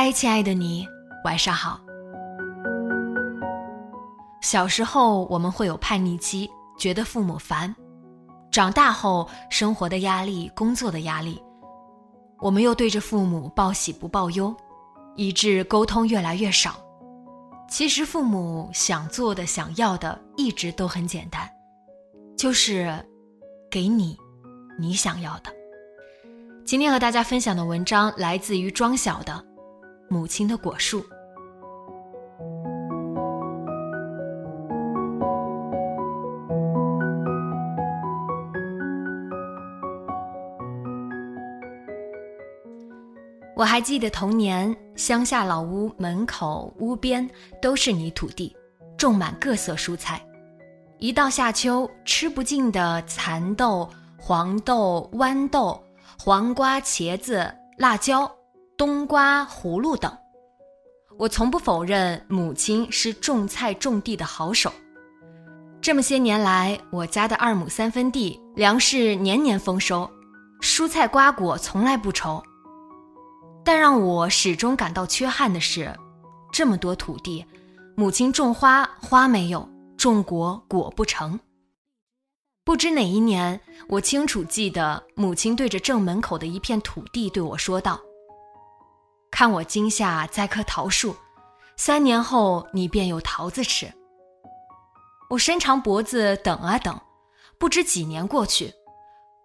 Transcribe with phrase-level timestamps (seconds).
[0.00, 0.86] 嗨，亲爱的你，
[1.24, 1.80] 晚上好。
[4.40, 7.74] 小时候我们会有叛逆期，觉得父母烦；
[8.48, 11.42] 长大后，生活的压力、工作的压力，
[12.38, 14.54] 我们又对着父母报喜不报忧，
[15.16, 16.76] 以致沟通越来越少。
[17.68, 21.50] 其实父母想做的、想要的，一直都很简单，
[22.36, 23.04] 就是
[23.68, 24.16] 给你
[24.78, 25.52] 你想要的。
[26.64, 29.47] 今天和大家分享的文章来自于庄晓的。
[30.08, 31.04] 母亲的果树。
[43.54, 47.28] 我还记得童年，乡下老屋门口、屋边
[47.60, 48.56] 都是泥土地，
[48.96, 50.24] 种满各色蔬菜。
[50.98, 55.82] 一到夏秋，吃不尽的蚕豆、黄豆、豌豆、
[56.16, 58.30] 黄瓜、茄子、辣椒。
[58.78, 60.16] 冬瓜、葫芦等，
[61.18, 64.72] 我从不否认母亲是种菜种地的好手。
[65.80, 70.08] 这么些年来，我家的二亩三分地，粮食年年丰收，
[70.60, 72.40] 蔬菜瓜果从来不愁。
[73.64, 75.92] 但让我始终感到缺憾的是，
[76.52, 77.44] 这么多土地，
[77.96, 81.40] 母亲种花花没有，种果果不成。
[82.64, 87.98] 不知哪一年，我清楚记得母亲对着正门口的一片土地对我说道。
[89.38, 91.14] 看我今夏栽棵桃树，
[91.76, 93.86] 三年后你便有桃子吃。
[95.30, 97.00] 我伸长脖子等啊等，
[97.56, 98.74] 不知几年过去，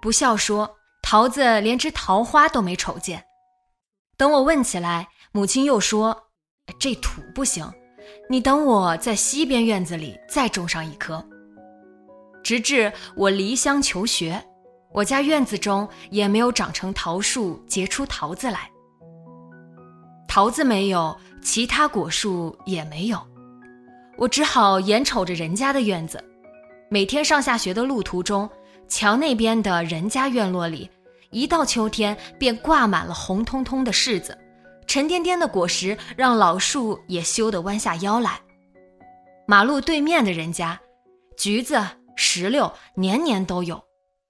[0.00, 3.22] 不笑说桃子连只桃花都没瞅见。
[4.16, 6.28] 等我问起来，母亲又说
[6.80, 7.70] ：“这土不行，
[8.30, 11.22] 你等我在西边院子里再种上一棵。”
[12.42, 14.42] 直至我离乡求学，
[14.94, 18.70] 我家院子中也没有长成桃树，结出桃子来。
[20.34, 23.24] 桃子没有，其他果树也没有，
[24.16, 26.20] 我只好眼瞅着人家的院子。
[26.90, 28.50] 每天上下学的路途中，
[28.88, 30.90] 桥那边的人家院落里，
[31.30, 34.36] 一到秋天便挂满了红彤彤的柿子，
[34.88, 38.40] 沉甸甸的果实让老树也羞得弯下腰来。
[39.46, 40.76] 马路对面的人家，
[41.38, 41.80] 橘子、
[42.16, 43.80] 石榴年年都有，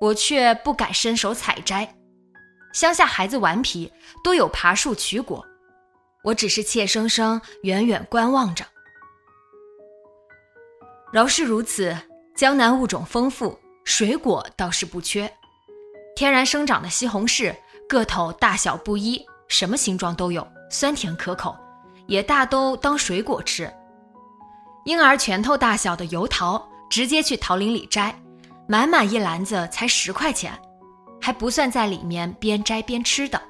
[0.00, 1.92] 我却不敢伸手采摘。
[2.72, 3.92] 乡下孩子顽皮，
[4.22, 5.44] 都有爬树取果。
[6.22, 8.64] 我只是怯生生、远远观望着。
[11.12, 11.96] 饶是如此，
[12.36, 15.32] 江南物种丰富，水果倒是不缺。
[16.14, 17.54] 天然生长的西红柿，
[17.88, 21.56] 个头大小不一，什么形状都有，酸甜可口，
[22.06, 23.72] 也大都当水果吃。
[24.84, 28.14] 婴儿拳头大小的油桃，直接去桃林里摘，
[28.66, 30.52] 满满一篮子才十块钱，
[31.20, 33.40] 还不算在里面边摘边吃的。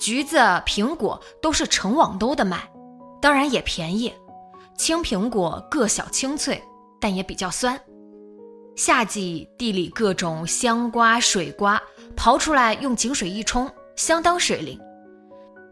[0.00, 2.58] 橘子、苹果都是成网兜的卖，
[3.20, 4.10] 当然也便宜。
[4.74, 6.60] 青苹果个小清脆，
[6.98, 7.78] 但也比较酸。
[8.76, 11.78] 夏季地里各种香瓜、水瓜，
[12.16, 14.80] 刨出来用井水一冲，相当水灵。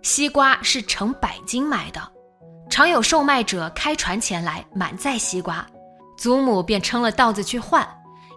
[0.03, 2.01] 西瓜是成百斤买的，
[2.69, 5.67] 常有售卖者开船前来满载西瓜，
[6.19, 7.89] 祖母便称了稻子去换，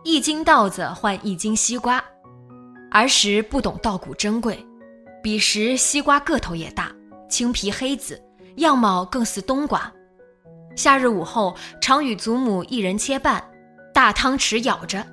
[0.06, 2.02] 一斤稻子换一斤西瓜。
[2.92, 4.66] 儿时不懂稻谷珍贵。
[5.24, 6.92] 彼时西瓜个头也大，
[7.30, 8.20] 青皮黑紫，
[8.56, 9.92] 样貌更似冬瓜。
[10.76, 13.44] 夏日午后，常与祖母一人切半，
[13.94, 15.06] 大汤匙舀着，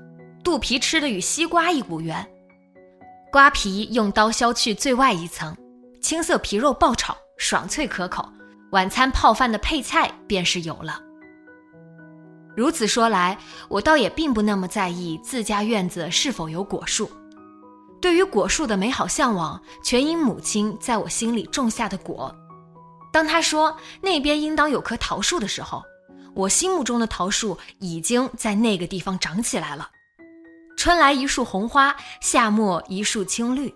[0.43, 2.27] 肚皮吃的与西瓜一股圆。
[3.31, 5.55] 瓜皮用刀削去最外一层，
[6.01, 8.27] 青色皮肉爆炒，爽脆可口。
[8.73, 11.01] 晚餐泡饭的配菜便是有了。
[12.57, 13.37] 如此说来，
[13.69, 17.11] 我倒也并不那么在意自家院子是否有果树。
[18.01, 22.35] 对于果树的美好向往，全因母亲在我心里种下的果。
[23.13, 25.83] 当他说那边应当有棵桃树的时候，
[26.35, 29.89] 我心目中的桃树已经在那个地方长起来了。
[30.77, 33.75] 春来一树红花，夏末一树青绿。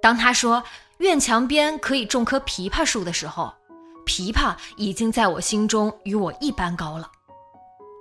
[0.00, 0.62] 当他说
[0.98, 3.52] 院墙边可以种棵枇杷树的时候，
[4.06, 7.10] 枇杷已经在我心中与我一般高了。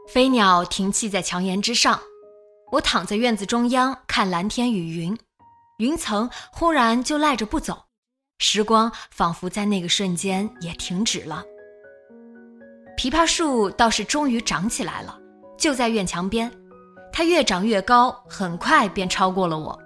[0.08, 2.00] 飞鸟停栖在墙檐之上，
[2.72, 5.18] 我躺在院子中央看蓝天与云，
[5.78, 7.86] 云层忽然就赖着不走，
[8.40, 11.44] 时光仿佛在那个瞬间也停止了。
[12.98, 15.18] 枇杷树倒是终于长起来了，
[15.58, 16.52] 就在院墙边，
[17.14, 19.78] 它越长越高，很快便超过了我。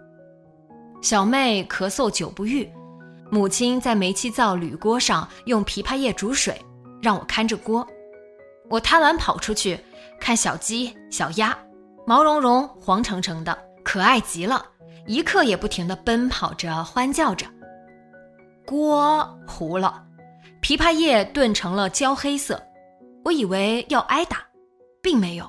[1.04, 2.68] 小妹咳嗽久不愈，
[3.30, 6.60] 母亲在煤气灶铝锅上用枇杷叶煮水，
[7.02, 7.88] 让我看着锅。
[8.70, 9.80] 我贪玩跑出去
[10.20, 11.56] 看小鸡、小鸭，
[12.06, 14.66] 毛茸茸、黄澄澄的，可爱极了，
[15.06, 17.46] 一刻也不停地奔跑着、欢叫着。
[18.66, 20.04] 锅糊了，
[20.62, 22.62] 枇杷叶炖成了焦黑色。
[23.24, 24.44] 我以为要挨打，
[25.02, 25.48] 并没有。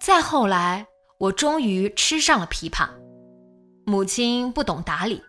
[0.00, 0.86] 再后来，
[1.18, 2.88] 我终于吃上了枇杷。
[3.86, 5.22] 母亲不懂打理，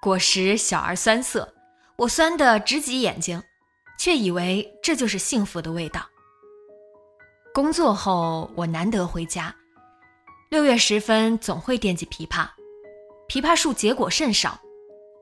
[0.00, 1.52] 果实小而酸涩，
[1.96, 3.42] 我酸得直挤眼睛，
[3.98, 6.02] 却以为这就是幸福的味道。
[7.52, 9.54] 工作后，我难得回家，
[10.50, 12.48] 六月时分总会惦记枇杷。
[13.28, 14.58] 枇杷树结果甚少，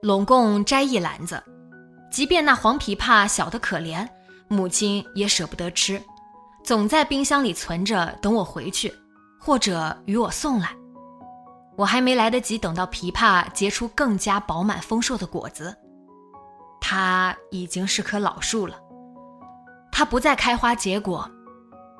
[0.00, 1.42] 拢共摘一篮子，
[2.12, 4.08] 即便那黄枇杷小得可怜。
[4.48, 6.00] 母亲也舍不得吃，
[6.62, 8.94] 总在冰箱里存着，等我回去，
[9.40, 10.70] 或者与我送来。
[11.74, 15.76] 我还没来得及等到枇杷结出更加饱满丰硕的果子，
[16.80, 18.78] 它已经是棵老树了。
[19.90, 21.28] 它不再开花结果。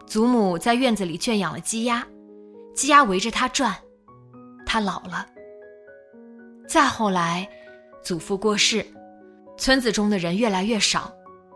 [0.06, 2.06] 祖母在院子里圈养了鸡鸭，
[2.76, 3.74] 鸡鸭围着它转。
[4.64, 5.26] 它老了。
[6.68, 7.48] 再后来，
[8.04, 8.84] 祖父过世，
[9.56, 11.12] 村子中的人越来越少。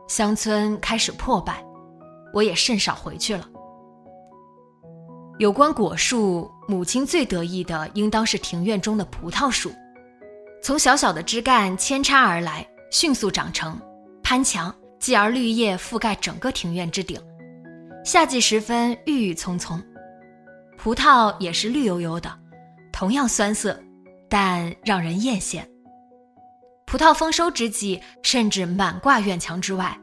[0.09, 1.65] 乡村开始破败，
[2.33, 3.49] 我也甚少回去了。
[5.39, 9.71] 有关果树，母亲最得意的应当是庭院中的葡萄树，
[10.63, 13.81] 从小小的枝干扦插而来，迅速长成，
[14.23, 17.21] 攀墙，继而绿叶覆盖整个庭院之顶。
[18.05, 19.81] 夏季时分，郁郁葱葱，
[20.83, 22.33] 葡萄也是绿油油的，
[22.91, 23.79] 同样酸涩，
[24.31, 25.63] 但让人艳羡。
[26.87, 29.95] 葡萄丰收之际，甚至满挂院墙之外，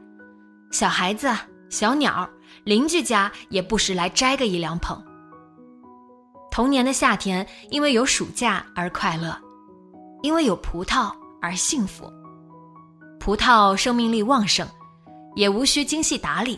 [0.70, 1.28] 小孩子、
[1.68, 2.30] 小鸟、
[2.62, 5.02] 邻居家也不时来摘个一两捧。
[6.48, 9.36] 童年的夏天，因为有暑假而快乐，
[10.22, 12.08] 因为有葡萄而幸福。
[13.18, 14.64] 葡萄生命力旺盛，
[15.34, 16.56] 也无需精细打理。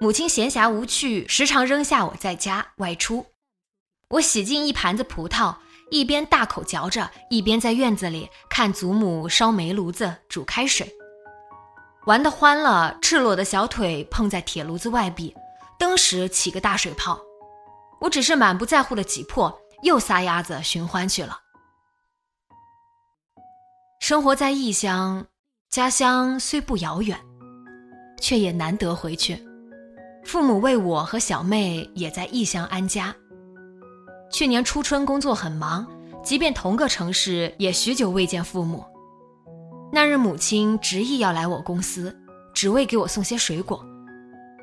[0.00, 3.26] 母亲闲暇无趣，时常扔下我在家外出，
[4.10, 5.54] 我洗净一盘子葡萄。
[5.90, 10.86] 一边大口嚼着，一边在院子里看祖母烧煤炉子煮开水，
[12.04, 15.34] 玩得欢了，赤裸的小腿碰在铁炉子外壁，
[15.78, 17.18] 登时起个大水泡。
[18.02, 21.40] 我只是满不在乎的挤破，又撒丫子寻欢去了。
[23.98, 25.26] 生活在异乡，
[25.70, 27.18] 家乡虽不遥远，
[28.20, 29.47] 却也难得回去。
[30.24, 33.14] 父母为我和小妹也在异乡安家。
[34.30, 35.86] 去年初春工作很忙，
[36.22, 38.84] 即便同个城市，也许久未见父母。
[39.90, 42.14] 那日母亲执意要来我公司，
[42.52, 43.82] 只为给我送些水果。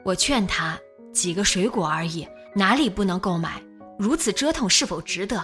[0.03, 0.77] 我劝她
[1.11, 3.59] 几个水果而已，哪里不能购买？
[3.97, 5.43] 如此折腾是否值得？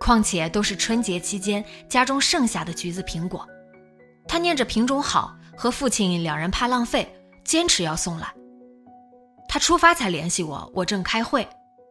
[0.00, 3.46] 况且都是春节期间家中剩下的橘子、苹果。
[4.26, 7.08] 她念着品种好，和父亲两人怕浪费，
[7.44, 8.34] 坚持要送来。
[9.56, 11.48] 他出发才联系我，我正开会。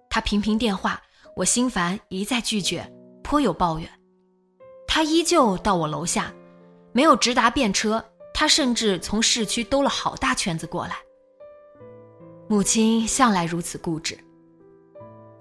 [0.08, 1.02] 他频频电话，
[1.36, 2.88] 我心烦，一再拒绝，
[3.24, 3.90] 颇有抱怨。
[4.88, 6.32] 他依旧到我楼下，
[6.94, 8.06] 没有直达便车，
[8.36, 10.98] 他甚至从市区兜了好大圈子过来。
[12.48, 14.16] 母亲向来如此固执。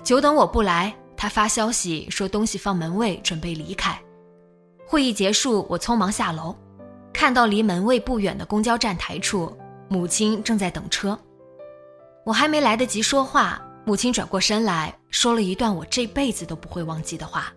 [0.03, 4.03] 久等我不来，他发消息说东西放门卫，准备离开。
[4.87, 6.57] 会议结束，我匆忙下楼，
[7.13, 9.55] 看到离门卫不远的公交站台处，
[9.91, 11.19] 母亲正在等车。
[12.25, 13.61] 我还没来得及说话。
[13.87, 17.53] 母亲转过身来说了一段我这辈子都不会忘记的话。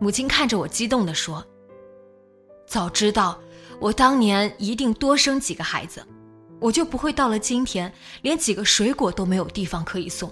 [0.00, 1.44] 母亲看着我，激动地说
[2.66, 3.38] ：“早知道
[3.78, 6.04] 我当年一定多生几个孩子，
[6.60, 7.92] 我就不会到了今天
[8.22, 10.28] 连几个水果都没有地方可以送。”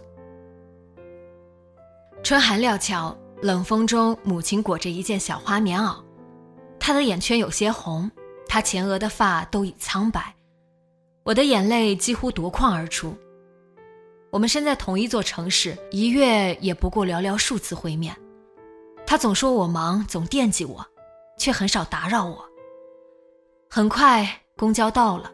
[2.25, 6.03] 春寒料峭，冷风中，母亲裹着一件小花棉袄，
[6.81, 8.11] 她的眼圈有些红，
[8.49, 10.35] 她前额的发都已苍白，
[11.25, 13.17] 我的眼泪几乎夺眶而出。
[14.31, 18.17] 我们身在同一座城市，一月也不过寥寥数次会面。
[19.07, 20.85] 他总说我忙，总惦记我，
[21.39, 22.45] 却很少打扰我。
[23.69, 24.27] 很快，
[24.57, 25.31] 公交到了，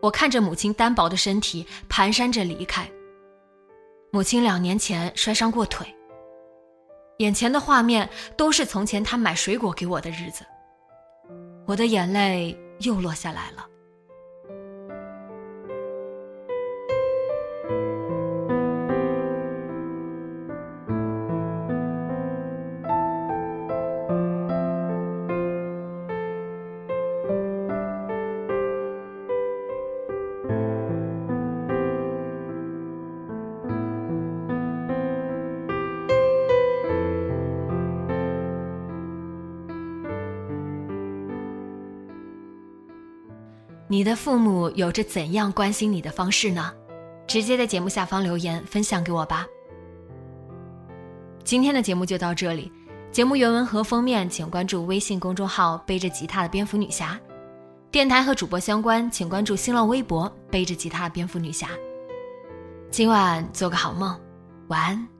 [0.00, 2.90] 我看着母亲单薄的身体蹒跚着离开。
[4.10, 5.86] 母亲两年前摔伤过腿，
[7.18, 10.44] 眼前的画面都是从前她买水果给我的日子，
[11.66, 13.66] 我的眼泪又落下来了。
[43.94, 46.72] 你的父母有着怎样关心你的方式呢？
[47.28, 49.46] 直接在节目下方留言分享给我吧。
[51.44, 52.72] 今天的节目就到这里，
[53.12, 57.16] 节目原文和封面请关注微信公众号“背着吉他的蝙蝠女侠”，
[57.92, 61.68] 电台和主播相关请关注新浪微博“背着吉他的蝙蝠女侠”。
[62.90, 64.20] 今晚做个好梦，
[64.66, 65.13] 晚安。